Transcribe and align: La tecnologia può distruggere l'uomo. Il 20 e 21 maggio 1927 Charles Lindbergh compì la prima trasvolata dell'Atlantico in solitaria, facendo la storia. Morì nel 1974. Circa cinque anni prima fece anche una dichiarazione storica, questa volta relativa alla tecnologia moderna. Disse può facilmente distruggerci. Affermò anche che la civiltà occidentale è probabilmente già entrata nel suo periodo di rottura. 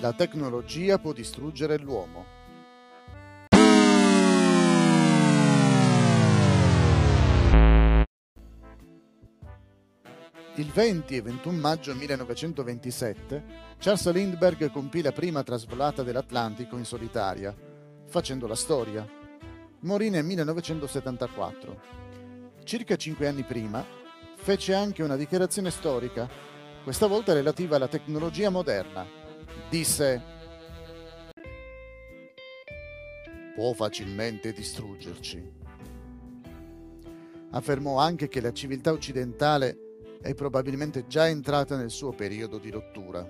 La 0.00 0.12
tecnologia 0.12 0.98
può 1.00 1.12
distruggere 1.12 1.76
l'uomo. 1.76 2.24
Il 10.54 10.70
20 10.72 11.16
e 11.16 11.22
21 11.22 11.58
maggio 11.58 11.94
1927 11.96 13.44
Charles 13.78 14.12
Lindbergh 14.12 14.70
compì 14.70 15.02
la 15.02 15.10
prima 15.10 15.42
trasvolata 15.42 16.04
dell'Atlantico 16.04 16.76
in 16.76 16.84
solitaria, 16.84 17.52
facendo 18.06 18.46
la 18.46 18.54
storia. 18.54 19.04
Morì 19.80 20.10
nel 20.10 20.24
1974. 20.24 21.80
Circa 22.62 22.94
cinque 22.94 23.26
anni 23.26 23.42
prima 23.42 23.84
fece 24.36 24.74
anche 24.74 25.02
una 25.02 25.16
dichiarazione 25.16 25.70
storica, 25.70 26.28
questa 26.84 27.08
volta 27.08 27.32
relativa 27.32 27.74
alla 27.74 27.88
tecnologia 27.88 28.50
moderna. 28.50 29.17
Disse 29.70 30.36
può 33.54 33.72
facilmente 33.72 34.52
distruggerci. 34.52 35.52
Affermò 37.50 37.98
anche 37.98 38.28
che 38.28 38.40
la 38.40 38.52
civiltà 38.52 38.92
occidentale 38.92 39.78
è 40.22 40.32
probabilmente 40.34 41.06
già 41.08 41.26
entrata 41.26 41.76
nel 41.76 41.90
suo 41.90 42.12
periodo 42.12 42.58
di 42.58 42.70
rottura. 42.70 43.26